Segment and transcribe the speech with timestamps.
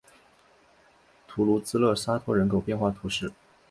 [1.27, 3.31] 图卢兹勒沙托人口变化图示